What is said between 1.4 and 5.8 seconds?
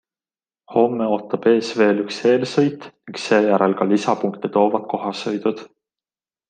ees veel üks eelsõit ning seejärel ka lisapunkte toovad kohasõidud.